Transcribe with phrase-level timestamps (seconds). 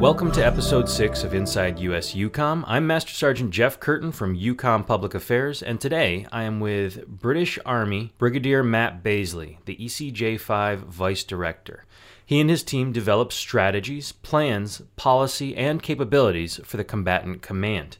[0.00, 2.64] Welcome to episode 6 of Inside US EUCOM.
[2.66, 7.58] I'm Master Sergeant Jeff Curtin from EUCOM Public Affairs, and today I am with British
[7.66, 11.84] Army Brigadier Matt Baisley, the ECJ 5 Vice Director.
[12.24, 17.98] He and his team develop strategies, plans, policy, and capabilities for the combatant command.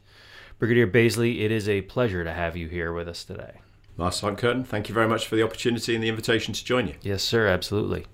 [0.57, 3.61] Brigadier Baisley, it is a pleasure to have you here with us today.
[3.95, 6.87] Master Sergeant Curtin, thank you very much for the opportunity and the invitation to join
[6.87, 6.95] you.
[7.03, 8.07] Yes, sir, absolutely.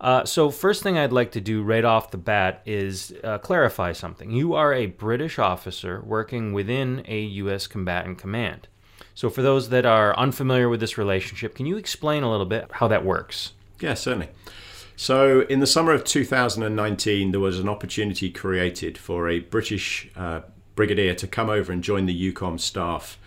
[0.00, 3.92] Uh, so, first thing I'd like to do right off the bat is uh, clarify
[3.92, 4.30] something.
[4.30, 7.66] You are a British officer working within a U.S.
[7.66, 8.68] combatant command.
[9.14, 12.66] So, for those that are unfamiliar with this relationship, can you explain a little bit
[12.72, 13.52] how that works?
[13.80, 14.28] Yeah, certainly.
[14.96, 20.42] So, in the summer of 2019, there was an opportunity created for a British uh,
[20.74, 23.18] brigadier to come over and join the EUCOM staff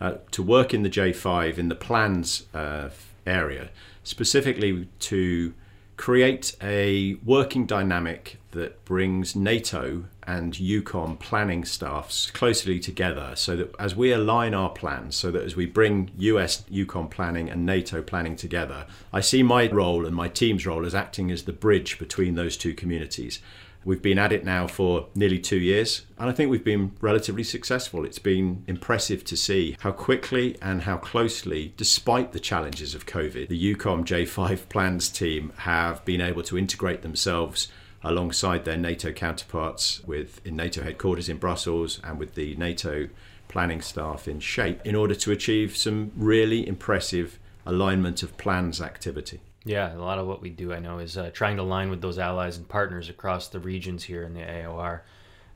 [0.00, 2.90] uh, to work in the J5 in the plans uh,
[3.26, 3.70] area,
[4.02, 5.54] specifically to
[6.02, 13.72] create a working dynamic that brings NATO and EUCOM planning staffs closely together so that
[13.78, 18.02] as we align our plans, so that as we bring US EUCOM planning and NATO
[18.02, 22.00] planning together, I see my role and my team's role as acting as the bridge
[22.00, 23.38] between those two communities.
[23.84, 27.42] We've been at it now for nearly two years, and I think we've been relatively
[27.42, 28.04] successful.
[28.04, 33.48] It's been impressive to see how quickly and how closely, despite the challenges of COVID,
[33.48, 37.68] the EUCOM J5 plans team have been able to integrate themselves
[38.04, 43.08] alongside their NATO counterparts with in NATO headquarters in Brussels and with the NATO
[43.48, 49.40] planning staff in SHAPE in order to achieve some really impressive alignment of plans activity.
[49.64, 52.00] Yeah, a lot of what we do, I know, is uh, trying to align with
[52.00, 55.00] those allies and partners across the regions here in the AOR.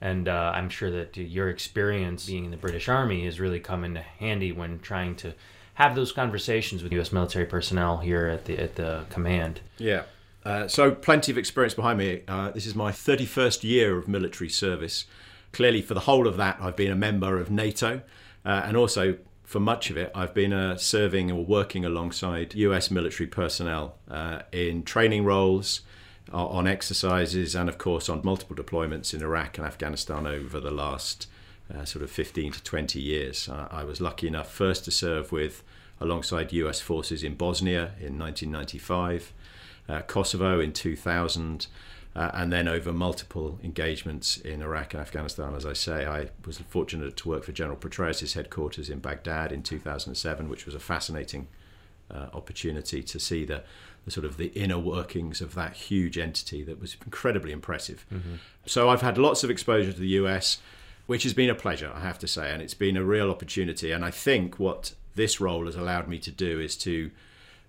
[0.00, 3.84] And uh, I'm sure that your experience being in the British Army has really come
[3.84, 5.34] into handy when trying to
[5.74, 7.12] have those conversations with U.S.
[7.12, 9.60] military personnel here at the at the command.
[9.78, 10.02] Yeah.
[10.44, 12.22] Uh, so plenty of experience behind me.
[12.28, 15.06] Uh, this is my 31st year of military service.
[15.52, 18.02] Clearly, for the whole of that, I've been a member of NATO,
[18.44, 22.90] uh, and also for much of it, I've been uh, serving or working alongside US
[22.90, 25.80] military personnel uh, in training roles,
[26.32, 31.28] on exercises, and of course on multiple deployments in Iraq and Afghanistan over the last
[31.72, 33.48] uh, sort of 15 to 20 years.
[33.48, 35.62] Uh, I was lucky enough first to serve with
[36.00, 39.32] alongside US forces in Bosnia in 1995,
[39.88, 41.66] uh, Kosovo in 2000
[42.16, 45.54] uh, and then over multiple engagements in Iraq and Afghanistan.
[45.54, 49.62] As I say, I was fortunate to work for General Petraeus' headquarters in Baghdad in
[49.62, 51.47] 2007, which was a fascinating
[52.10, 53.62] uh, opportunity to see the,
[54.06, 58.06] the, sort of the inner workings of that huge entity that was incredibly impressive.
[58.10, 58.37] Mm-hmm.
[58.65, 60.59] So I've had lots of exposure to the US,
[61.05, 63.93] which has been a pleasure, I have to say, and it's been a real opportunity.
[63.93, 67.10] And I think what this role has allowed me to do is to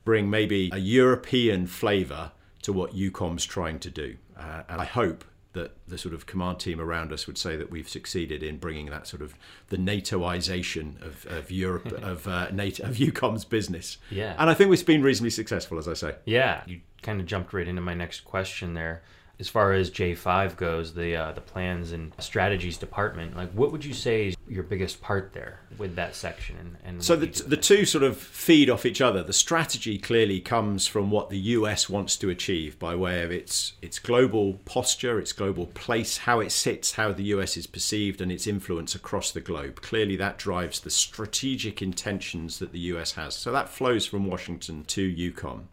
[0.05, 2.31] bring maybe a European flavour
[2.61, 4.15] to what EUCOM's trying to do.
[4.37, 7.71] Uh, and I hope that the sort of command team around us would say that
[7.71, 9.33] we've succeeded in bringing that sort of
[9.69, 13.97] the NATOization of, of Europe of uh, NATO of EUCOM's business.
[14.11, 16.15] Yeah, and I think we've been reasonably successful, as I say.
[16.25, 19.01] Yeah, you kind of jumped right into my next question there
[19.39, 23.85] as far as J5 goes, the uh, the plans and strategies department, like what would
[23.85, 26.57] you say is your biggest part there with that section?
[26.57, 29.21] And, and so the, the two sort of feed off each other.
[29.21, 33.73] The strategy clearly comes from what the US wants to achieve by way of its
[33.79, 38.31] its global posture, its global place, how it sits, how the US is perceived, and
[38.31, 39.81] its influence across the globe.
[39.81, 43.35] Clearly, that drives the strategic intentions that the US has.
[43.35, 45.65] So that flows from Washington to EUCOM.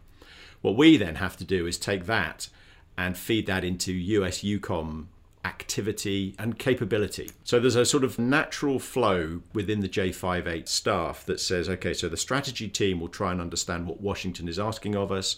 [0.61, 2.49] What we then have to do is take that
[2.97, 5.05] and feed that into US EUCOM
[5.45, 7.29] activity and capability.
[7.43, 12.09] So there's a sort of natural flow within the J58 staff that says, okay, so
[12.09, 15.37] the strategy team will try and understand what Washington is asking of us.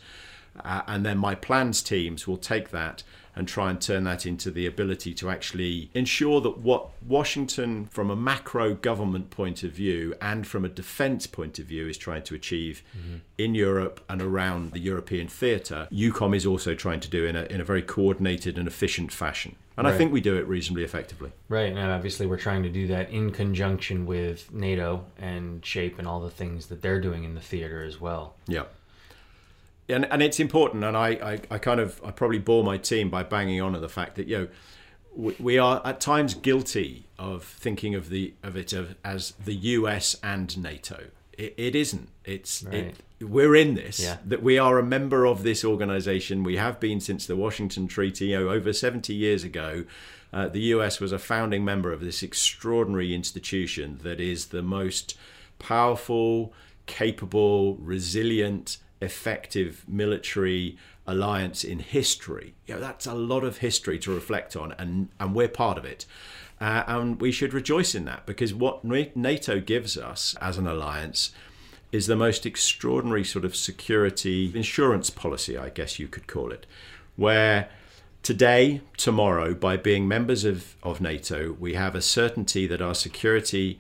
[0.63, 3.03] Uh, and then my plans teams will take that
[3.38, 8.09] and try and turn that into the ability to actually ensure that what Washington, from
[8.09, 12.23] a macro government point of view and from a defense point of view, is trying
[12.23, 13.17] to achieve mm-hmm.
[13.38, 17.44] in Europe and around the European theatre, EUCOM is also trying to do in a,
[17.44, 19.55] in a very coordinated and efficient fashion.
[19.78, 19.93] And right.
[19.93, 21.32] I think we do it reasonably effectively.
[21.47, 21.72] Right.
[21.72, 26.22] And obviously, we're trying to do that in conjunction with NATO and SHAPE and all
[26.22, 28.34] the things that they're doing in the theater as well.
[28.47, 28.64] Yeah
[29.89, 30.84] and and it's important.
[30.84, 33.81] And I, I, I kind of I probably bore my team by banging on at
[33.81, 34.47] the fact that you know
[35.16, 39.55] we, we are at times guilty of thinking of the of it of, as the
[39.55, 41.05] US and NATO.
[41.37, 42.09] It, it isn't.
[42.25, 42.73] It's right.
[42.73, 43.99] it, we're in this.
[43.99, 44.17] Yeah.
[44.25, 46.43] That we are a member of this organization.
[46.43, 49.85] We have been since the Washington Treaty, you know, over seventy years ago.
[50.34, 55.17] Uh, the US was a founding member of this extraordinary institution that is the most
[55.57, 56.53] powerful,
[56.85, 62.53] capable, resilient effective military alliance in history.
[62.66, 65.85] You know, that's a lot of history to reflect on, and, and we're part of
[65.85, 66.05] it.
[66.59, 71.32] Uh, and we should rejoice in that because what NATO gives us as an alliance
[71.91, 76.66] is the most extraordinary sort of security insurance policy, I guess you could call it,
[77.16, 77.70] where
[78.23, 83.79] today, tomorrow, by being members of, of NATO, we have a certainty that our security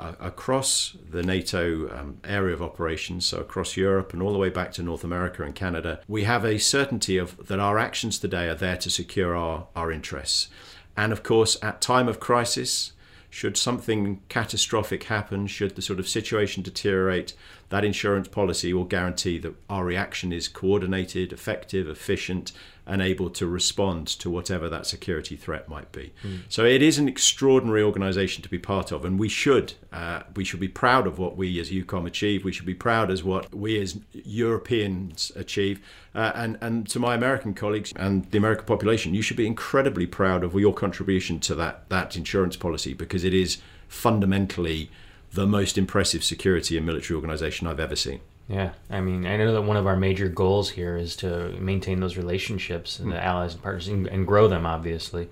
[0.00, 4.72] across the NATO um, area of operations, so across Europe and all the way back
[4.72, 8.54] to North America and Canada, we have a certainty of that our actions today are
[8.54, 10.48] there to secure our, our interests.
[10.96, 12.92] And of course, at time of crisis,
[13.30, 17.34] should something catastrophic happen, should the sort of situation deteriorate,
[17.70, 22.52] that insurance policy will guarantee that our reaction is coordinated, effective, efficient,
[22.88, 26.14] and able to respond to whatever that security threat might be.
[26.24, 26.40] Mm.
[26.48, 30.44] So it is an extraordinary organisation to be part of, and we should uh, we
[30.44, 32.44] should be proud of what we as EUCOM achieve.
[32.44, 35.84] We should be proud as what we as Europeans achieve.
[36.14, 40.06] Uh, and and to my American colleagues and the American population, you should be incredibly
[40.06, 44.90] proud of your contribution to that that insurance policy because it is fundamentally
[45.32, 48.20] the most impressive security and military organisation I've ever seen.
[48.48, 52.00] Yeah, I mean, I know that one of our major goals here is to maintain
[52.00, 53.26] those relationships and the hmm.
[53.26, 55.28] allies and partners and, and grow them, obviously.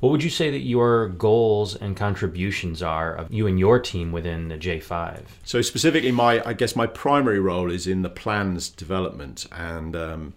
[0.00, 4.12] What would you say that your goals and contributions are of you and your team
[4.12, 5.22] within the J5?
[5.44, 10.34] So specifically, my I guess my primary role is in the plans development, and um,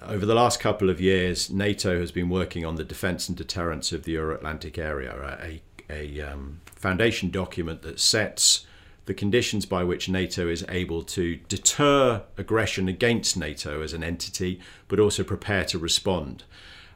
[0.00, 3.92] over the last couple of years, NATO has been working on the defence and deterrence
[3.92, 5.60] of the Euro-Atlantic area, a
[5.90, 8.66] a um, foundation document that sets
[9.06, 14.60] the conditions by which NATO is able to deter aggression against NATO as an entity,
[14.88, 16.44] but also prepare to respond.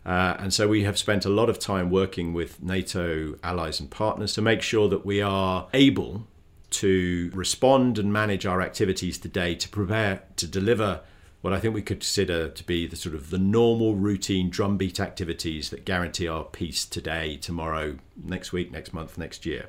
[0.04, 3.90] Uh, and so we have spent a lot of time working with NATO allies and
[3.90, 6.26] partners to make sure that we are able
[6.70, 11.00] to respond and manage our activities today to prepare to deliver
[11.42, 14.98] what I think we could consider to be the sort of the normal routine drumbeat
[14.98, 19.66] activities that guarantee our peace today, tomorrow, next week, next month, next year.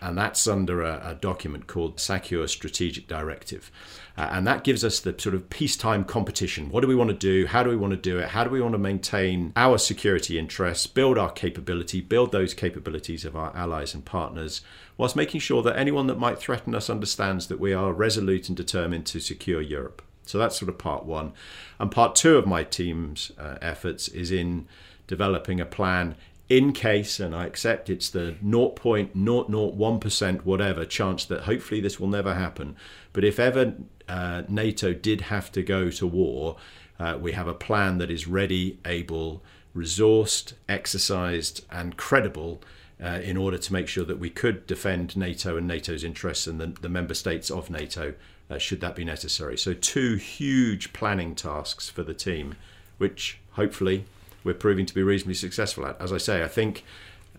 [0.00, 3.72] And that's under a, a document called SACEUR Strategic Directive.
[4.16, 6.70] Uh, and that gives us the sort of peacetime competition.
[6.70, 7.46] What do we want to do?
[7.46, 8.28] How do we want to do it?
[8.28, 13.24] How do we want to maintain our security interests, build our capability, build those capabilities
[13.24, 14.60] of our allies and partners,
[14.96, 18.56] whilst making sure that anyone that might threaten us understands that we are resolute and
[18.56, 20.02] determined to secure Europe.
[20.28, 21.32] So that's sort of part one.
[21.78, 24.66] And part two of my team's uh, efforts is in
[25.06, 26.16] developing a plan
[26.48, 32.34] in case, and I accept it's the 0.001% whatever chance that hopefully this will never
[32.34, 32.76] happen.
[33.12, 33.74] But if ever
[34.08, 36.56] uh, NATO did have to go to war,
[36.98, 39.42] uh, we have a plan that is ready, able,
[39.76, 42.60] resourced, exercised, and credible
[43.02, 46.60] uh, in order to make sure that we could defend NATO and NATO's interests and
[46.60, 48.14] the, the member states of NATO
[48.50, 49.56] uh, should that be necessary.
[49.56, 52.56] So, two huge planning tasks for the team,
[52.98, 54.04] which hopefully
[54.44, 56.00] we're proving to be reasonably successful at.
[56.00, 56.84] As I say, I think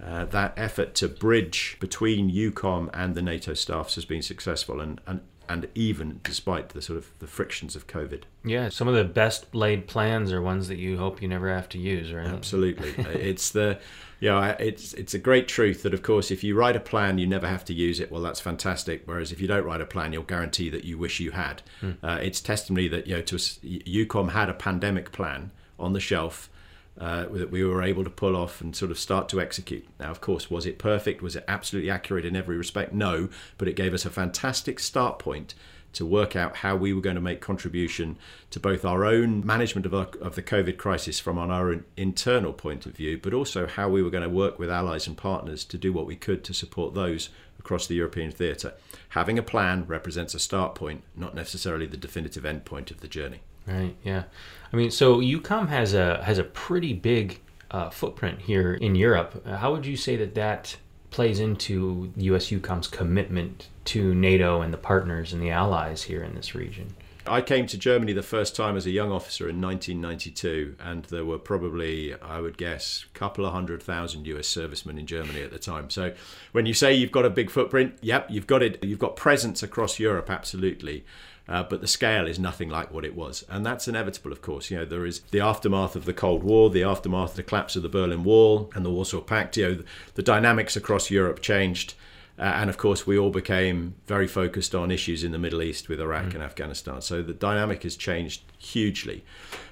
[0.03, 5.01] uh, that effort to bridge between EUCOM and the NATO staffs has been successful, and,
[5.07, 8.21] and and even despite the sort of the frictions of COVID.
[8.45, 11.67] Yeah, some of the best laid plans are ones that you hope you never have
[11.69, 12.27] to use, right?
[12.27, 13.79] Absolutely, it's the
[14.19, 17.17] you know, it's it's a great truth that of course if you write a plan
[17.17, 18.11] you never have to use it.
[18.11, 19.03] Well, that's fantastic.
[19.05, 21.61] Whereas if you don't write a plan, you'll guarantee that you wish you had.
[21.81, 21.91] Hmm.
[22.03, 26.49] Uh, it's testimony that you know to EUCOM had a pandemic plan on the shelf.
[26.97, 29.87] Uh, that we were able to pull off and sort of start to execute.
[30.01, 31.21] Now, of course, was it perfect?
[31.21, 32.91] Was it absolutely accurate in every respect?
[32.91, 35.55] No, but it gave us a fantastic start point
[35.93, 38.17] to work out how we were going to make contribution
[38.51, 42.53] to both our own management of, our, of the COVID crisis from on our internal
[42.53, 45.63] point of view, but also how we were going to work with allies and partners
[45.65, 47.29] to do what we could to support those
[47.59, 48.73] across the European theatre.
[49.09, 53.07] Having a plan represents a start point, not necessarily the definitive end point of the
[53.07, 53.41] journey.
[53.67, 53.95] Right.
[54.03, 54.23] Yeah.
[54.71, 57.39] I mean, so EUCOM has a has a pretty big
[57.71, 59.45] uh, footprint here in Europe.
[59.45, 60.77] How would you say that that
[61.11, 66.35] plays into US EUCOM's commitment to NATO and the partners and the allies here in
[66.35, 66.95] this region?
[67.29, 71.25] I came to Germany the first time as a young officer in 1992, and there
[71.25, 75.51] were probably, I would guess, a couple of hundred thousand US servicemen in Germany at
[75.51, 75.89] the time.
[75.89, 76.13] So
[76.53, 78.83] when you say you've got a big footprint, yep, you've got it.
[78.83, 81.05] You've got presence across Europe, absolutely.
[81.49, 83.43] Uh, but the scale is nothing like what it was.
[83.49, 84.69] And that's inevitable, of course.
[84.69, 87.75] You know, there is the aftermath of the Cold War, the aftermath of the collapse
[87.75, 89.57] of the Berlin Wall and the Warsaw Pact.
[89.57, 91.95] You know, the, the dynamics across Europe changed.
[92.37, 95.89] Uh, and of course, we all became very focused on issues in the Middle East
[95.89, 96.35] with Iraq mm.
[96.35, 97.01] and Afghanistan.
[97.01, 99.25] So the dynamic has changed hugely.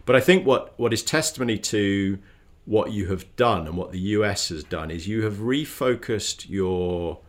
[0.08, 2.18] But I think what, what is testimony to
[2.66, 7.20] what you have done and what the US has done is you have refocused your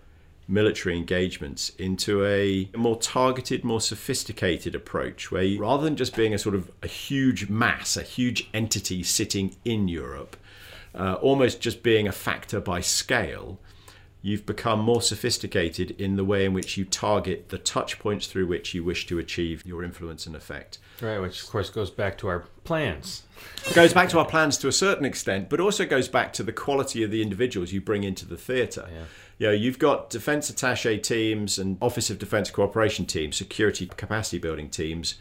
[0.49, 6.33] military engagements into a more targeted, more sophisticated approach, where you, rather than just being
[6.33, 10.37] a sort of a huge mass, a huge entity sitting in Europe,
[10.95, 13.61] uh, almost just being a factor by scale,
[14.23, 18.47] you've become more sophisticated in the way in which you target the touch points through
[18.47, 20.79] which you wish to achieve your influence and effect.
[21.01, 23.23] Right, which of course goes back to our plans.
[23.69, 26.43] It goes back to our plans to a certain extent, but also goes back to
[26.43, 28.89] the quality of the individuals you bring into the theatre.
[28.93, 29.05] Yeah.
[29.39, 34.39] You know, you've got defence attaché teams and Office of Defence Cooperation teams, security capacity
[34.39, 35.15] building teams.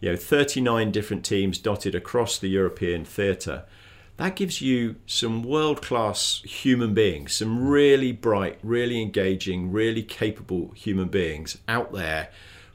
[0.00, 3.64] You know, 39 different teams dotted across the European theatre
[4.18, 10.72] that gives you some world class human beings, some really bright, really engaging, really capable
[10.72, 12.28] human beings out there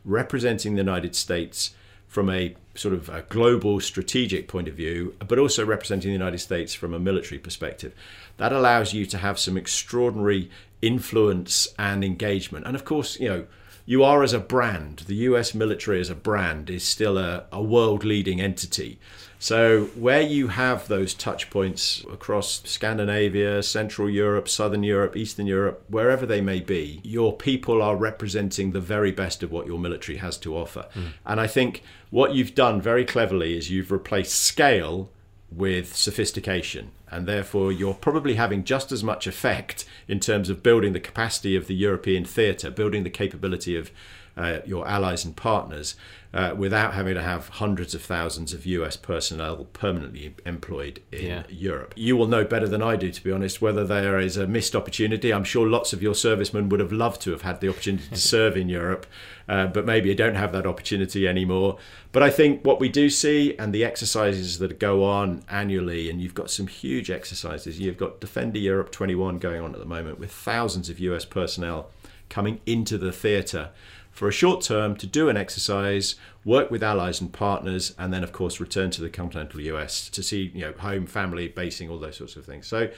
[0.06, 1.76] representing the United States
[2.08, 6.40] from a sort of a global strategic point of view, but also representing the United
[6.40, 7.94] States from a military perspective.
[8.38, 10.50] That allows you to have some extraordinary
[10.82, 12.66] influence and engagement.
[12.66, 13.46] And of course, you know,
[13.86, 17.62] you are as a brand, the US military as a brand is still a, a
[17.62, 18.98] world leading entity.
[19.44, 25.84] So, where you have those touch points across Scandinavia, Central Europe, Southern Europe, Eastern Europe,
[25.90, 30.20] wherever they may be, your people are representing the very best of what your military
[30.20, 30.88] has to offer.
[30.96, 31.08] Mm.
[31.26, 35.10] And I think what you've done very cleverly is you've replaced scale
[35.52, 36.92] with sophistication.
[37.12, 41.58] And therefore, you're probably having just as much effect in terms of building the capacity
[41.58, 43.92] of the European theatre, building the capability of
[44.36, 45.96] uh, your allies and partners
[46.34, 51.44] uh, without having to have hundreds of thousands of US personnel permanently employed in yeah.
[51.48, 51.94] Europe.
[51.96, 54.76] You will know better than I do, to be honest, whether there is a missed
[54.76, 55.32] opportunity.
[55.32, 58.16] I'm sure lots of your servicemen would have loved to have had the opportunity to
[58.18, 59.06] serve in Europe,
[59.48, 61.78] uh, but maybe you don't have that opportunity anymore.
[62.12, 66.20] But I think what we do see and the exercises that go on annually, and
[66.20, 67.80] you've got some huge exercises.
[67.80, 71.92] You've got Defender Europe 21 going on at the moment with thousands of US personnel
[72.30, 73.70] coming into the theatre
[74.14, 76.16] for a short term to do an exercise,
[76.46, 80.24] work with allies and partners, and then of course return to the continental US to
[80.24, 82.68] see you know home, family, basing, all those sorts of things.
[82.68, 82.90] So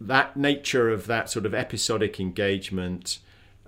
[0.00, 3.20] that nature of that sort of episodic engagement.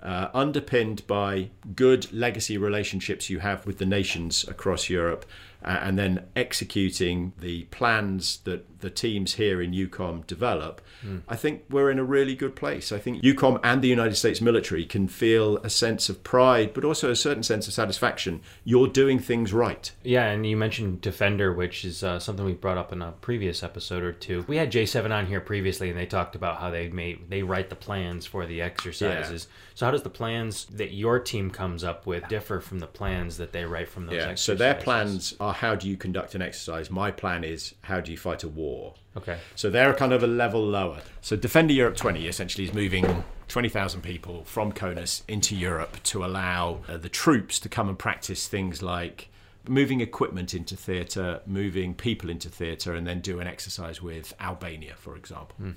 [0.03, 5.25] Uh, underpinned by good legacy relationships you have with the nations across Europe,
[5.63, 11.23] uh, and then executing the plans that the teams here in EUCOM develop, mm.
[11.27, 12.91] I think we're in a really good place.
[12.91, 16.85] I think EUCOM and the United States military can feel a sense of pride, but
[16.85, 18.41] also a certain sense of satisfaction.
[18.63, 19.91] You're doing things right.
[20.03, 23.63] Yeah, and you mentioned Defender, which is uh, something we brought up in a previous
[23.63, 24.45] episode or two.
[24.47, 27.69] We had J7 on here previously, and they talked about how they made they write
[27.69, 29.47] the plans for the exercises.
[29.49, 29.55] Yeah.
[29.73, 33.37] So how does the plans that your team comes up with differ from the plans
[33.37, 34.15] that they write from those?
[34.15, 34.45] Yeah, exercises?
[34.45, 36.91] so their plans are how do you conduct an exercise?
[36.91, 38.74] My plan is how do you fight a war?
[39.17, 39.37] Okay.
[39.55, 41.01] So they're kind of a level lower.
[41.21, 46.81] So Defender Europe 20 essentially is moving 20,000 people from CONUS into Europe to allow
[46.87, 49.29] uh, the troops to come and practice things like
[49.67, 54.93] moving equipment into theatre, moving people into theatre, and then do an exercise with Albania,
[54.97, 55.55] for example.
[55.61, 55.75] Mm.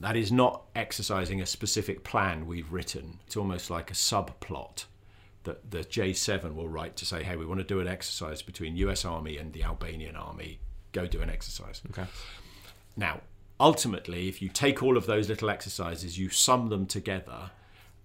[0.00, 3.18] That is not exercising a specific plan we've written.
[3.26, 4.84] It's almost like a subplot
[5.44, 8.76] that the J7 will write to say, hey, we want to do an exercise between
[8.76, 10.60] US Army and the Albanian Army.
[10.92, 11.82] Go do an exercise.
[11.90, 12.06] Okay.
[12.96, 13.20] Now,
[13.58, 17.50] ultimately, if you take all of those little exercises, you sum them together,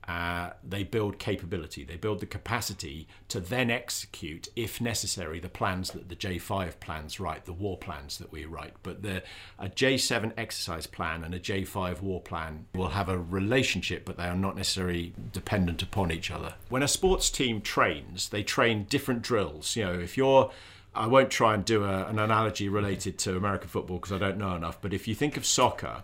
[0.07, 1.83] uh, they build capability.
[1.83, 7.19] They build the capacity to then execute, if necessary, the plans that the J5 plans
[7.19, 8.73] write, the war plans that we write.
[8.83, 9.23] But the,
[9.57, 14.25] a J7 exercise plan and a J5 war plan will have a relationship, but they
[14.25, 16.53] are not necessarily dependent upon each other.
[16.69, 19.75] When a sports team trains, they train different drills.
[19.75, 20.51] You know, if you're
[20.95, 24.37] I won't try and do a, an analogy related to American football because I don't
[24.37, 24.81] know enough.
[24.81, 26.03] But if you think of soccer,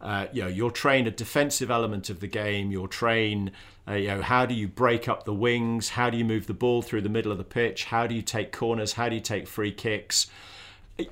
[0.00, 2.70] uh, you know, you'll train a defensive element of the game.
[2.70, 3.52] You'll train,
[3.86, 5.90] uh, you know, how do you break up the wings?
[5.90, 7.84] How do you move the ball through the middle of the pitch?
[7.84, 8.94] How do you take corners?
[8.94, 10.28] How do you take free kicks?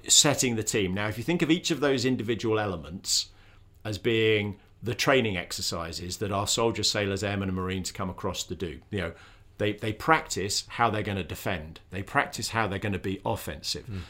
[0.09, 0.93] Setting the team.
[0.93, 3.27] Now, if you think of each of those individual elements
[3.85, 8.55] as being the training exercises that our soldiers, sailors, airmen, and marines come across to
[8.55, 9.13] do, you know,
[9.61, 11.81] they, they practice how they're going to defend.
[11.91, 13.87] They practice how they're going to be offensive.
[13.87, 14.01] Mm.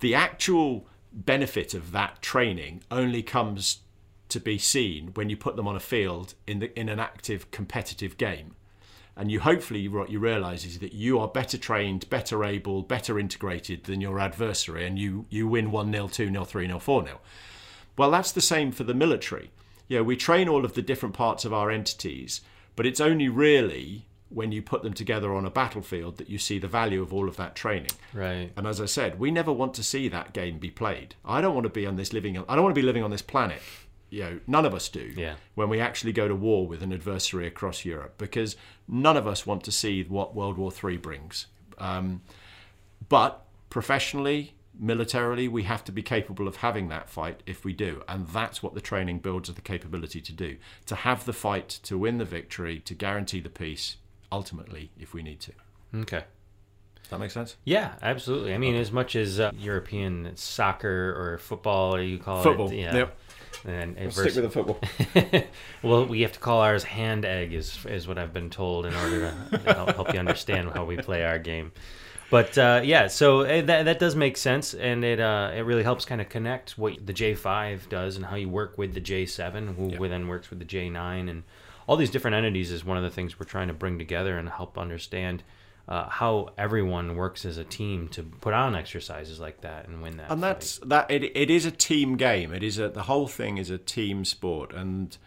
[0.00, 3.78] The actual benefit of that training only comes
[4.30, 7.52] to be seen when you put them on a field in the in an active
[7.52, 8.56] competitive game.
[9.16, 13.16] And you hopefully what you realise is that you are better trained, better able, better
[13.16, 17.04] integrated than your adversary, and you you win one 0 two 0 three 0 four
[17.04, 17.20] 0
[17.96, 19.52] Well, that's the same for the military.
[19.86, 22.40] Yeah, we train all of the different parts of our entities,
[22.74, 26.58] but it's only really when you put them together on a battlefield that you see
[26.58, 27.90] the value of all of that training.
[28.14, 28.50] Right.
[28.56, 31.16] And as I said, we never want to see that game be played.
[31.24, 33.10] I don't want to be on this living I don't want to be living on
[33.10, 33.60] this planet
[34.12, 35.34] you know none of us do Yeah.
[35.54, 38.56] when we actually go to war with an adversary across Europe because
[38.88, 41.46] none of us want to see what World War III brings.
[41.78, 42.22] Um,
[43.08, 48.02] but professionally, militarily, we have to be capable of having that fight if we do.
[48.08, 50.56] And that's what the training builds the capability to do
[50.86, 53.96] to have the fight, to win the victory, to guarantee the peace,
[54.32, 55.52] ultimately, if we need to.
[55.94, 56.24] Okay.
[57.02, 57.56] Does that make sense?
[57.64, 58.54] Yeah, absolutely.
[58.54, 62.44] I mean, as much as uh, European soccer or football, or you call it.
[62.44, 62.70] Football.
[62.70, 62.94] it, yeah.
[62.94, 63.16] Yep.
[63.66, 65.42] And Stick versus- with the football.
[65.82, 68.94] well, we have to call ours hand egg, is is what I've been told in
[68.94, 71.72] order to help, help you understand how we play our game.
[72.30, 75.82] But uh, yeah, so uh, that that does make sense, and it uh, it really
[75.82, 79.74] helps kind of connect what the J5 does and how you work with the J7,
[79.74, 80.08] who Yeah.
[80.08, 81.42] then works with the J9, and
[81.90, 84.48] all these different entities is one of the things we're trying to bring together and
[84.48, 85.42] help understand.
[85.88, 90.18] Uh, how everyone works as a team to put on exercises like that and win
[90.18, 90.30] that.
[90.30, 90.46] and fight.
[90.46, 93.70] that's that it, it is a team game it is a the whole thing is
[93.70, 95.18] a team sport and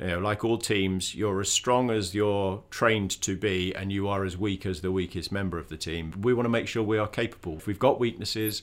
[0.00, 4.06] you know, like all teams you're as strong as you're trained to be and you
[4.06, 6.82] are as weak as the weakest member of the team we want to make sure
[6.84, 8.62] we are capable if we've got weaknesses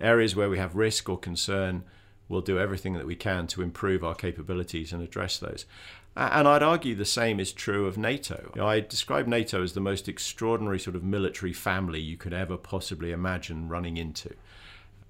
[0.00, 1.84] areas where we have risk or concern
[2.28, 5.64] we'll do everything that we can to improve our capabilities and address those
[6.18, 8.50] and I'd argue the same is true of NATO.
[8.54, 12.32] You know, I describe NATO as the most extraordinary sort of military family you could
[12.32, 14.34] ever possibly imagine running into.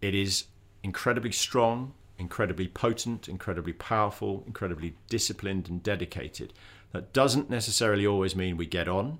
[0.02, 0.44] It is
[0.82, 6.52] incredibly strong, incredibly potent, incredibly powerful, incredibly disciplined and dedicated.
[6.92, 9.18] That doesn't necessarily always mean we get on.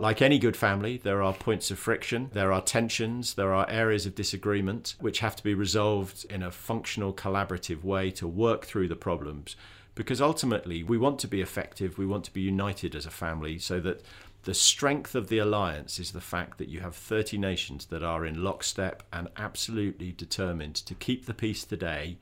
[0.00, 4.06] Like any good family, there are points of friction, there are tensions, there are areas
[4.06, 8.88] of disagreement which have to be resolved in a functional, collaborative way to work through
[8.88, 9.56] the problems.
[9.98, 13.58] Because ultimately, we want to be effective, we want to be united as a family
[13.58, 14.00] so that
[14.44, 18.24] the strength of the alliance is the fact that you have 30 nations that are
[18.24, 22.16] in lockstep and absolutely determined to keep the peace today,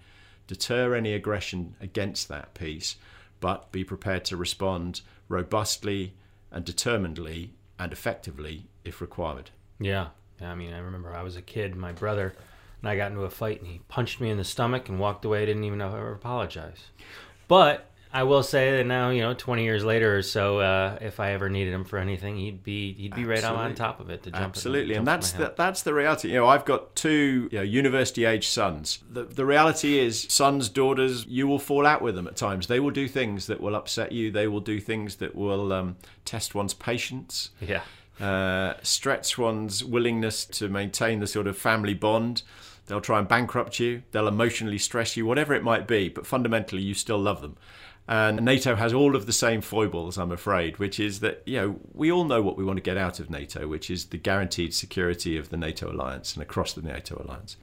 [0.46, 2.96] deter any aggression against that peace,
[3.40, 6.14] but be prepared to respond robustly
[6.50, 9.50] and determinedly and effectively if required.
[9.78, 10.08] Yeah.
[10.40, 12.34] I mean, I remember I was a kid, my brother
[12.80, 15.26] and I got into a fight and he punched me in the stomach and walked
[15.26, 15.42] away.
[15.42, 16.86] I Didn't even ever apologize.
[17.48, 21.20] But I will say that now, you know, 20 years later or so, uh, if
[21.20, 24.22] I ever needed him for anything, he'd be he'd be right on, top of it
[24.22, 24.42] to jump.
[24.42, 26.28] Absolutely, jump and that's the, that's the reality.
[26.28, 29.00] You know, I've got two you know, university age sons.
[29.10, 32.68] The, the reality is, sons, daughters, you will fall out with them at times.
[32.68, 34.30] They will do things that will upset you.
[34.30, 37.82] They will do things that will um, test one's patience, yeah.
[38.18, 42.44] uh, stretch one's willingness to maintain the sort of family bond.
[42.86, 44.02] They'll try and bankrupt you.
[44.12, 46.08] They'll emotionally stress you, whatever it might be.
[46.08, 47.56] But fundamentally, you still love them.
[48.08, 51.80] And NATO has all of the same foibles, I'm afraid, which is that, you know,
[51.92, 54.72] we all know what we want to get out of NATO, which is the guaranteed
[54.74, 57.56] security of the NATO alliance and across the NATO alliance.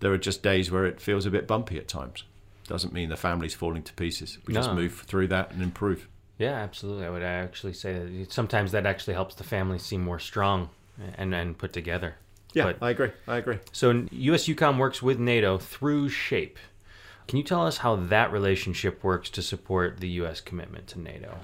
[0.00, 2.24] There are just days where it feels a bit bumpy at times.
[2.66, 4.36] Doesn't mean the family's falling to pieces.
[4.46, 6.06] We just move through that and improve.
[6.36, 7.06] Yeah, absolutely.
[7.06, 10.68] I would actually say that sometimes that actually helps the family seem more strong
[11.16, 12.16] and and put together.
[12.58, 13.10] Yeah, But- I agree.
[13.26, 13.58] I agree.
[13.72, 16.58] So US EUCOM works with NATO through SHAPE.
[17.28, 21.38] Can you tell us how that relationship works to support the US commitment to NATO?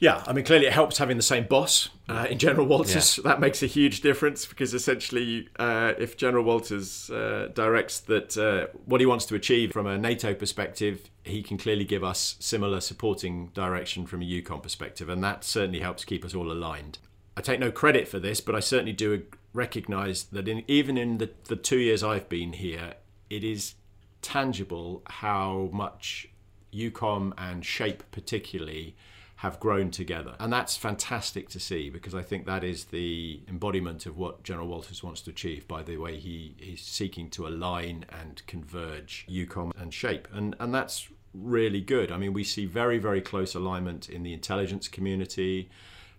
[0.00, 3.20] Yeah, I mean, clearly it helps having the same boss uh, in General Wolters.
[3.24, 8.68] That makes a huge difference because essentially, uh, if General Wolters uh, directs that uh,
[8.84, 12.80] what he wants to achieve from a NATO perspective, he can clearly give us similar
[12.80, 16.98] supporting direction from a EUCOM perspective, and that certainly helps keep us all aligned.
[17.36, 21.18] I take no credit for this, but I certainly do recognise that in, even in
[21.18, 22.94] the, the two years I've been here,
[23.30, 23.74] it is
[24.22, 26.28] tangible how much
[26.72, 28.94] EUCOM and SHAPE particularly
[29.36, 30.34] have grown together.
[30.40, 34.66] And that's fantastic to see because I think that is the embodiment of what General
[34.66, 39.70] Wolters wants to achieve by the way he is seeking to align and converge EUCOM
[39.80, 40.26] and SHAPE.
[40.32, 42.10] And, and that's really good.
[42.10, 45.70] I mean, we see very, very close alignment in the intelligence community.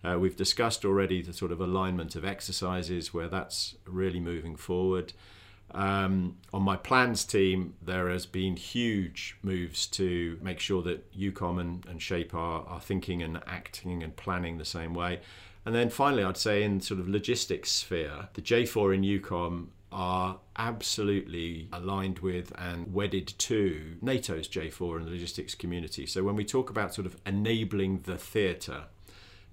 [0.03, 5.13] Uh, we've discussed already the sort of alignment of exercises where that's really moving forward.
[5.71, 11.59] Um, on my plans team, there has been huge moves to make sure that EUCOM
[11.59, 15.19] and, and SHAPE are, are thinking and acting and planning the same way.
[15.65, 20.39] And then finally, I'd say in sort of logistics sphere, the J4 in EUCOM are
[20.55, 26.05] absolutely aligned with and wedded to NATO's J4 and the logistics community.
[26.05, 28.85] So when we talk about sort of enabling the theatre,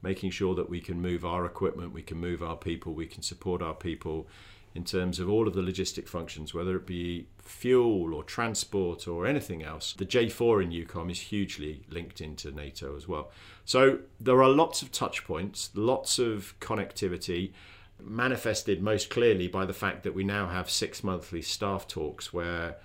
[0.07, 3.23] making sure that we can move our equipment, we can move our people, we can
[3.23, 4.29] support our people
[4.73, 9.27] in terms of all of the logistic functions, whether it be fuel or transport or
[9.27, 9.95] anything else.
[9.95, 13.33] The J4 in EUCOM is hugely linked into NATO as well.
[13.65, 17.53] So there are lots of touch points, lots of connectivity,
[18.01, 22.77] manifested most clearly by the fact that we now have six monthly staff talks where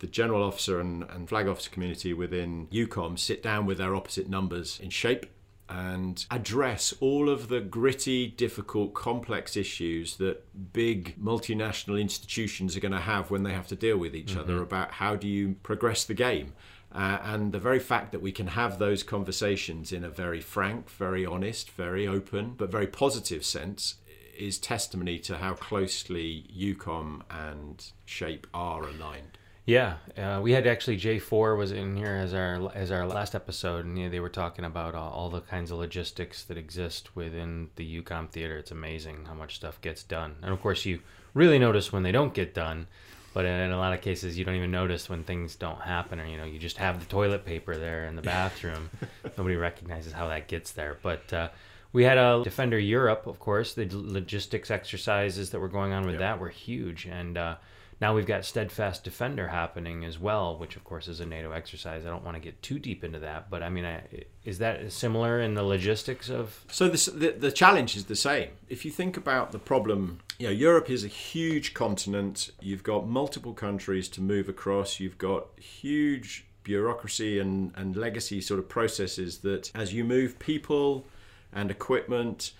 [0.00, 4.28] the general officer and, and flag officer community within EUCOM sit down with their opposite
[4.28, 5.26] numbers in SHAPE
[5.68, 12.92] and address all of the gritty, difficult, complex issues that big multinational institutions are going
[12.92, 14.40] to have when they have to deal with each mm-hmm.
[14.40, 16.52] other about how do you progress the game.
[16.92, 20.88] Uh, and the very fact that we can have those conversations in a very frank,
[20.88, 23.96] very honest, very open, but very positive sense
[24.38, 29.38] is testimony to how closely EUCOM and SHAPE are aligned.
[29.66, 33.84] Yeah, uh, we had actually J4 was in here as our as our last episode,
[33.84, 37.70] and yeah, they were talking about uh, all the kinds of logistics that exist within
[37.74, 38.58] the EUCOM theater.
[38.58, 41.00] It's amazing how much stuff gets done, and of course, you
[41.34, 42.86] really notice when they don't get done.
[43.34, 46.26] But in a lot of cases, you don't even notice when things don't happen, or
[46.26, 48.88] you know, you just have the toilet paper there in the bathroom.
[49.36, 50.96] Nobody recognizes how that gets there.
[51.02, 51.48] But uh,
[51.92, 53.74] we had a Defender Europe, of course.
[53.74, 56.20] The logistics exercises that were going on with yep.
[56.20, 57.56] that were huge, and uh,
[58.00, 62.04] now we've got Steadfast Defender happening as well, which of course is a NATO exercise.
[62.04, 64.02] I don't want to get too deep into that, but I mean, I,
[64.44, 66.64] is that similar in the logistics of?
[66.70, 68.50] So this, the the challenge is the same.
[68.68, 72.50] If you think about the problem, you know, Europe is a huge continent.
[72.60, 75.00] You've got multiple countries to move across.
[75.00, 81.06] You've got huge bureaucracy and, and legacy sort of processes that as you move people
[81.52, 82.52] and equipment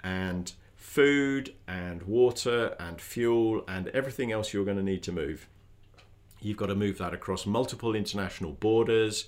[0.00, 0.52] and
[0.92, 5.48] food and water and fuel and everything else you're going to need to move.
[6.42, 9.24] You've got to move that across multiple international borders,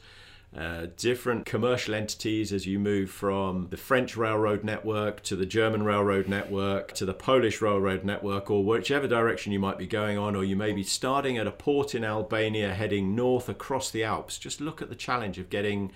[0.55, 5.85] uh, different commercial entities as you move from the French railroad network to the German
[5.85, 10.37] railroad network to the Polish railroad network, or whichever direction you might be going on,
[10.37, 14.37] or you may be starting at a port in Albania heading north across the Alps.
[14.37, 15.93] Just look at the challenge of getting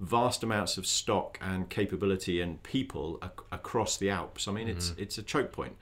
[0.00, 4.48] vast amounts of stock and capability and people ac- across the Alps.
[4.48, 4.76] I mean, mm-hmm.
[4.76, 5.76] it's it's a choke point.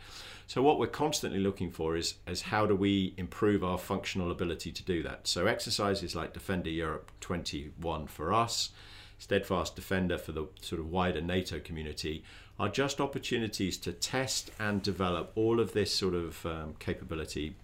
[0.46, 4.73] So what we're constantly looking for is is how do we improve our functional ability
[4.73, 5.27] to do that.
[5.27, 8.70] So exercises like Defender Europe 21 for us,
[9.18, 12.25] Steadfast Defender for the sort of wider NATO community
[12.59, 17.57] are just opportunities to test and develop all of this sort of um, capability,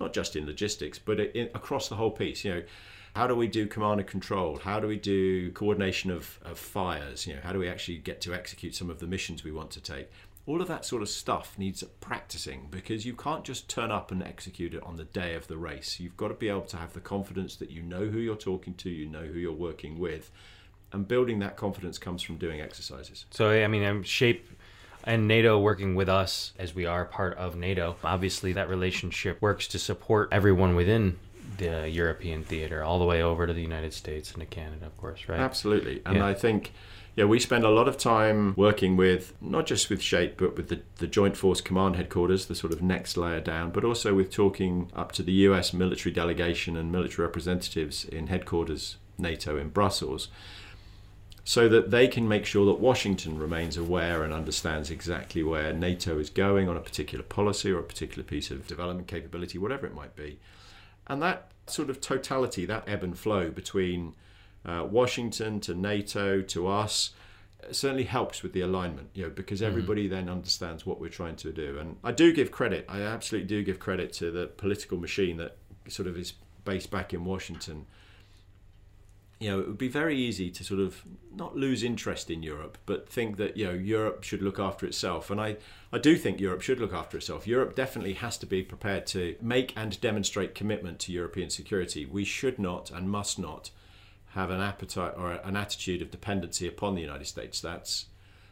[0.00, 2.44] not just in logistics, but in, across the whole piece.
[2.44, 2.62] You know
[3.18, 4.60] how do we do command and control?
[4.62, 7.26] How do we do coordination of, of fires?
[7.26, 9.72] You know, how do we actually get to execute some of the missions we want
[9.72, 10.08] to take?
[10.46, 14.22] All of that sort of stuff needs practicing because you can't just turn up and
[14.22, 15.98] execute it on the day of the race.
[15.98, 18.74] You've got to be able to have the confidence that you know who you're talking
[18.74, 20.30] to, you know who you're working with,
[20.92, 23.26] and building that confidence comes from doing exercises.
[23.30, 24.48] So, I mean, I'm shape
[25.02, 27.96] and NATO working with us as we are part of NATO.
[28.04, 31.18] Obviously, that relationship works to support everyone within
[31.56, 34.96] the European theater all the way over to the United States and to Canada, of
[34.96, 35.40] course, right?
[35.40, 36.02] Absolutely.
[36.04, 36.26] And yeah.
[36.26, 36.72] I think,
[37.16, 40.68] yeah, we spend a lot of time working with not just with SHAPE, but with
[40.68, 44.30] the, the Joint Force Command Headquarters, the sort of next layer down, but also with
[44.30, 50.28] talking up to the US military delegation and military representatives in headquarters NATO in Brussels
[51.48, 56.18] so that they can make sure that Washington remains aware and understands exactly where NATO
[56.18, 59.94] is going on a particular policy or a particular piece of development capability, whatever it
[59.94, 60.38] might be.
[61.08, 64.14] And that sort of totality, that ebb and flow between
[64.64, 67.10] uh, Washington to NATO to us,
[67.70, 69.70] certainly helps with the alignment, you know, because mm-hmm.
[69.70, 70.10] everybody mm.
[70.10, 71.78] then understands what we're trying to do.
[71.78, 75.56] And I do give credit, I absolutely do give credit to the political machine that
[75.88, 77.86] sort of is based back in Washington
[79.40, 82.76] you know, it would be very easy to sort of not lose interest in Europe,
[82.86, 85.30] but think that you know Europe should look after itself.
[85.30, 85.56] And I,
[85.92, 87.46] I do think Europe should look after itself.
[87.46, 92.04] Europe definitely has to be prepared to make and demonstrate commitment to European security.
[92.04, 93.70] We should not and must not
[94.30, 97.60] have an appetite or an attitude of dependency upon the United States.
[97.60, 98.06] That's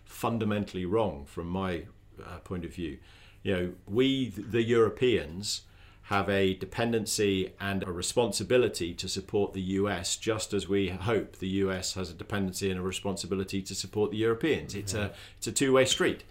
[0.05, 1.83] fundamentally wrong from my
[2.25, 2.99] uh, point of view.
[3.42, 5.62] You know, we the Europeans
[6.07, 11.49] have a dependency and a responsibility to support the US, just as we hope the
[11.64, 14.73] US has a dependency and a responsibility to support the Europeans.
[14.73, 14.81] Mm-hmm.
[14.81, 16.23] It's a it's a two way street,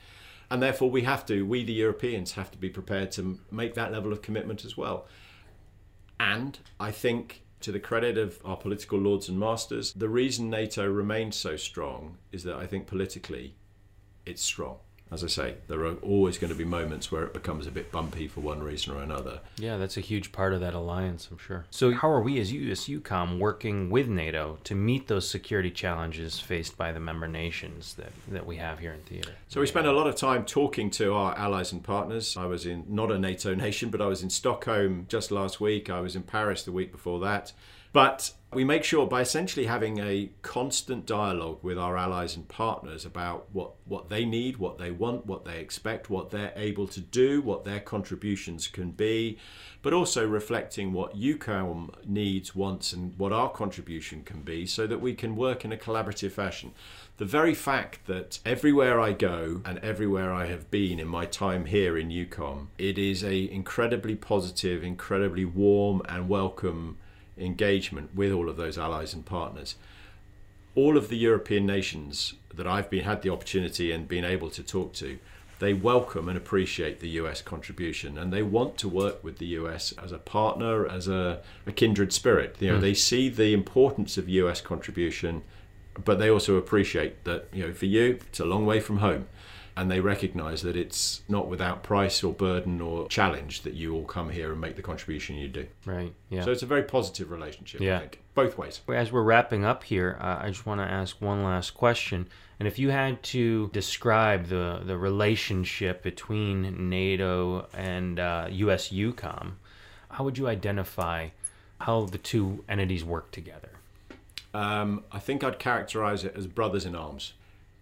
[0.49, 3.91] and therefore we have to we the Europeans have to be prepared to make that
[3.91, 5.07] level of commitment as well.
[6.19, 7.41] And I think.
[7.61, 12.17] To the credit of our political lords and masters, the reason NATO remains so strong
[12.31, 13.55] is that I think politically
[14.23, 14.77] it's strong
[15.11, 17.91] as I say, there are always going to be moments where it becomes a bit
[17.91, 19.39] bumpy for one reason or another.
[19.57, 21.65] Yeah, that's a huge part of that alliance, I'm sure.
[21.69, 26.39] So, how are we as US EUCOM working with NATO to meet those security challenges
[26.39, 29.33] faced by the member nations that, that we have here in theater?
[29.47, 32.35] So, we spend a lot of time talking to our allies and partners.
[32.35, 35.89] I was in not a NATO nation, but I was in Stockholm just last week.
[35.89, 37.53] I was in Paris the week before that.
[37.93, 43.03] But We make sure by essentially having a constant dialogue with our allies and partners
[43.03, 47.01] about what, what they need, what they want, what they expect, what they're able to
[47.01, 49.37] do, what their contributions can be,
[49.81, 55.01] but also reflecting what EUCOM needs, wants, and what our contribution can be so that
[55.01, 56.71] we can work in a collaborative fashion.
[57.17, 61.65] The very fact that everywhere I go and everywhere I have been in my time
[61.65, 66.99] here in EUCOM, it is a incredibly positive, incredibly warm and welcome
[67.37, 69.75] engagement with all of those allies and partners.
[70.75, 74.63] All of the European nations that I've been had the opportunity and been able to
[74.63, 75.19] talk to,
[75.59, 79.93] they welcome and appreciate the US contribution and they want to work with the US
[79.93, 82.57] as a partner, as a, a kindred spirit.
[82.59, 82.81] You know, mm.
[82.81, 85.43] they see the importance of US contribution
[86.03, 89.27] but they also appreciate that you know for you it's a long way from home
[89.77, 94.05] and they recognize that it's not without price or burden or challenge that you all
[94.05, 95.67] come here and make the contribution you do.
[95.85, 96.43] Right yeah.
[96.43, 97.97] So it's a very positive relationship yeah.
[97.97, 98.81] i think both ways.
[98.87, 102.27] As we're wrapping up here uh, i just want to ask one last question.
[102.57, 109.53] And if you had to describe the the relationship between nato and uh, us EUCOM,
[110.09, 111.29] how would you identify
[111.81, 113.71] how the two entities work together?
[114.53, 117.33] Um, I think I'd characterize it as brothers in arms.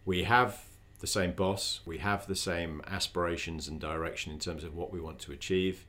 [0.06, 0.60] We have
[1.04, 5.02] the same boss, we have the same aspirations and direction in terms of what we
[5.02, 5.86] want to achieve.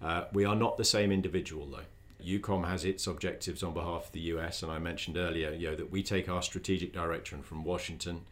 [0.00, 2.24] Uh, we are not the same individual though.
[2.26, 5.76] EUCOM has its objectives on behalf of the US, and I mentioned earlier, you know,
[5.76, 8.22] that we take our strategic direction from Washington,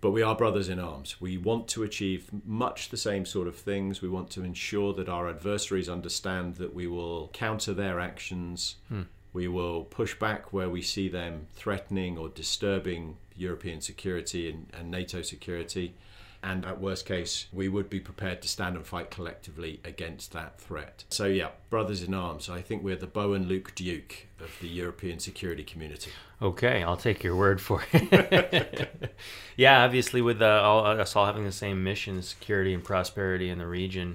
[0.00, 1.20] but we are brothers in arms.
[1.20, 4.00] We want to achieve much the same sort of things.
[4.00, 8.76] We want to ensure that our adversaries understand that we will counter their actions.
[8.88, 14.66] Hmm we will push back where we see them threatening or disturbing European security and,
[14.78, 15.94] and, NATO security.
[16.42, 20.58] And at worst case, we would be prepared to stand and fight collectively against that
[20.58, 21.04] threat.
[21.10, 22.48] So, yeah, brothers in arms.
[22.48, 26.10] I think we're the Bo and Luke Duke of the European security community.
[26.40, 29.14] Okay, I'll take your word for it.
[29.56, 33.58] yeah, obviously, with uh, all, us all having the same mission, security and prosperity in
[33.58, 34.14] the region,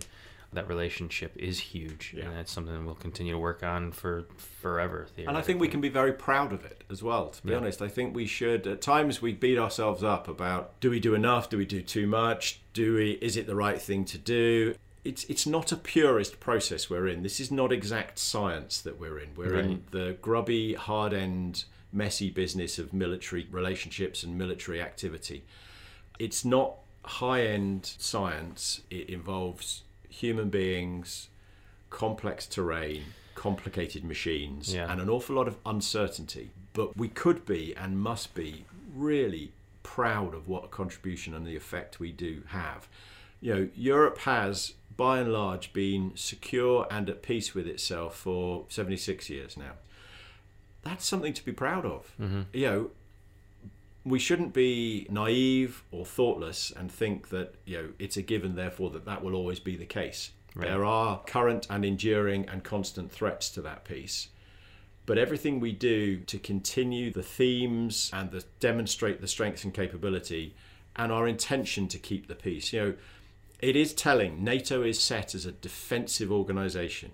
[0.56, 2.26] that relationship is huge, yeah.
[2.26, 5.08] and that's something we'll continue to work on for forever.
[5.18, 7.30] And I think we can be very proud of it as well.
[7.30, 7.58] To be yeah.
[7.58, 8.66] honest, I think we should.
[8.68, 11.50] At times, we beat ourselves up about: do we do enough?
[11.50, 12.62] Do we do too much?
[12.74, 13.12] Do we?
[13.22, 14.76] Is it the right thing to do?
[15.04, 17.24] It's it's not a purist process we're in.
[17.24, 19.30] This is not exact science that we're in.
[19.36, 19.66] We're right.
[19.66, 25.46] in the grubby, hard end, messy business of military relationships and military activity.
[26.18, 28.82] It's not high end science.
[28.90, 29.84] It involves
[30.16, 31.30] human beings,
[31.90, 33.04] complex terrain,
[33.36, 34.90] complicated machines, yeah.
[34.92, 36.52] and an awful lot of uncertainty.
[36.74, 39.52] But we could be and must be really
[39.84, 42.88] proud of what a contribution and the effect we do have.
[43.42, 48.66] You know, Europe has by and large been secure and at peace with itself for
[48.70, 49.74] 76 years now.
[50.84, 52.14] That's something to be proud of.
[52.20, 52.42] Mm-hmm.
[52.54, 52.90] You know,
[54.06, 58.92] we shouldn't be naive or thoughtless and think that you know it's a given therefore
[58.92, 60.32] that that will always be the case.
[60.58, 60.70] Right.
[60.70, 64.30] there are current and enduring and constant threats to that peace.
[65.06, 70.56] But everything we do to continue the themes and the, demonstrate the strengths and capability
[70.96, 72.94] and our intention to keep the peace you know
[73.60, 74.44] it is telling.
[74.44, 77.12] Nato is set as a defensive organization.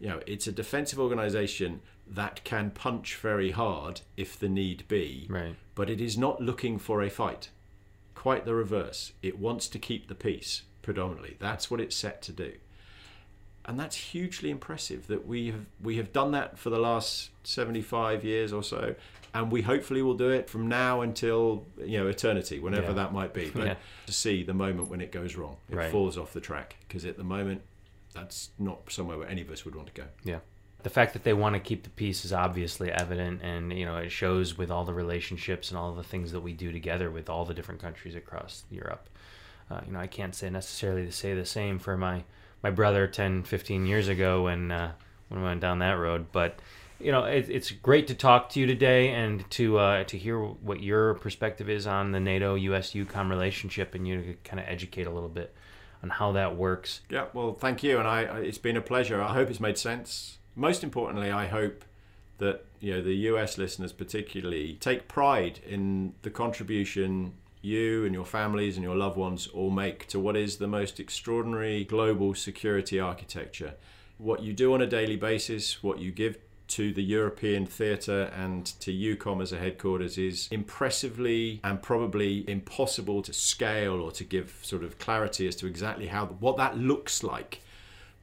[0.00, 5.26] You know it's a defensive organization that can punch very hard if the need be,
[5.28, 5.56] right.
[5.76, 7.50] But it is not looking for a fight.
[8.16, 9.12] Quite the reverse.
[9.22, 11.36] It wants to keep the peace predominantly.
[11.38, 12.54] That's what it's set to do.
[13.64, 18.24] And that's hugely impressive that we have we have done that for the last 75
[18.24, 18.94] years or so
[19.34, 22.92] and we hopefully will do it from now until you know eternity whenever yeah.
[22.92, 23.74] that might be but yeah.
[24.06, 25.90] to see the moment when it goes wrong it right.
[25.90, 27.60] falls off the track because at the moment
[28.14, 30.38] that's not somewhere where any of us would want to go yeah
[30.86, 33.96] the fact that they want to keep the peace is obviously evident and you know
[33.96, 37.28] it shows with all the relationships and all the things that we do together with
[37.28, 39.08] all the different countries across Europe.
[39.68, 42.22] Uh, you know I can't say necessarily to say the same for my
[42.62, 44.92] my brother 10 15 years ago when uh,
[45.26, 46.60] when we went down that road but
[47.00, 50.38] you know it, it's great to talk to you today and to uh, to hear
[50.38, 54.66] what your perspective is on the NATO US EUCOM relationship and you to kind of
[54.68, 55.52] educate a little bit
[56.04, 57.00] on how that works.
[57.10, 59.20] Yeah well thank you and I it's been a pleasure.
[59.20, 61.84] I hope it's made sense most importantly, I hope
[62.38, 68.24] that you know the US listeners particularly take pride in the contribution you and your
[68.24, 73.00] families and your loved ones all make to what is the most extraordinary global security
[73.00, 73.74] architecture.
[74.18, 76.38] What you do on a daily basis, what you give
[76.68, 83.22] to the European theatre and to EUCOM as a headquarters is impressively and probably impossible
[83.22, 87.22] to scale or to give sort of clarity as to exactly how what that looks
[87.22, 87.60] like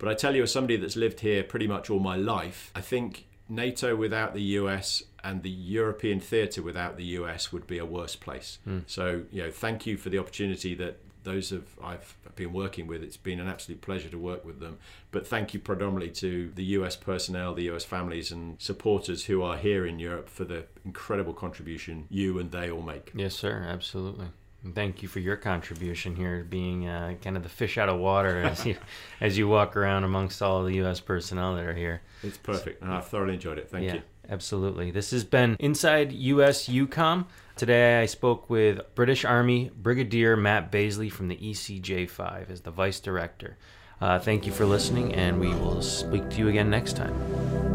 [0.04, 2.82] but I tell you, as somebody that's lived here pretty much all my life, I
[2.82, 7.86] think NATO without the US and the European theatre without the US would be a
[7.86, 8.60] worse place.
[8.66, 8.80] Hmm.
[8.86, 13.02] So, you know, thank you for the opportunity that those of I've been working with.
[13.02, 14.78] It's been an absolute pleasure to work with them.
[15.12, 19.56] But thank you predominantly to the US personnel, the US families and supporters who are
[19.56, 23.14] here in Europe for the incredible contribution you and they all make.
[23.16, 23.66] Yes, sir.
[23.66, 24.28] Absolutely.
[24.74, 28.42] Thank you for your contribution here, being uh, kind of the fish out of water
[28.44, 28.78] as you
[29.22, 31.02] as you walk around amongst all the U.S.
[31.02, 32.02] personnel that are here.
[32.24, 32.82] It's perfect.
[32.82, 33.70] And I've thoroughly enjoyed it.
[33.70, 34.02] Thank yeah, you.
[34.30, 34.92] absolutely.
[34.92, 36.70] This has been Inside U.S.
[36.70, 37.26] EUCOM.
[37.58, 43.02] Today I spoke with British Army Brigadier Matt Baisley from the ECJ5 as the Vice
[43.02, 43.58] Director.
[44.00, 47.73] Uh, thank you for listening, and we will speak to you again next time.